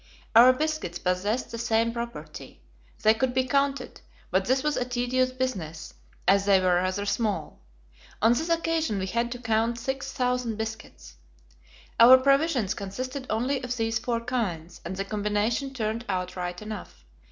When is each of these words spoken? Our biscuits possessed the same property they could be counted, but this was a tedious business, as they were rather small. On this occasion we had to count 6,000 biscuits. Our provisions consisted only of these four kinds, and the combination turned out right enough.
Our 0.35 0.51
biscuits 0.51 0.97
possessed 0.97 1.51
the 1.51 1.59
same 1.59 1.93
property 1.93 2.59
they 3.03 3.13
could 3.13 3.35
be 3.35 3.43
counted, 3.45 4.01
but 4.31 4.45
this 4.45 4.63
was 4.63 4.75
a 4.75 4.83
tedious 4.83 5.31
business, 5.31 5.93
as 6.27 6.45
they 6.45 6.59
were 6.59 6.73
rather 6.73 7.05
small. 7.05 7.59
On 8.19 8.33
this 8.33 8.49
occasion 8.49 8.97
we 8.97 9.05
had 9.05 9.31
to 9.33 9.37
count 9.39 9.77
6,000 9.77 10.55
biscuits. 10.57 11.17
Our 11.99 12.17
provisions 12.17 12.73
consisted 12.73 13.27
only 13.29 13.63
of 13.63 13.77
these 13.77 13.99
four 13.99 14.21
kinds, 14.21 14.81
and 14.83 14.95
the 14.95 15.05
combination 15.05 15.71
turned 15.71 16.03
out 16.09 16.35
right 16.35 16.59
enough. 16.59 17.05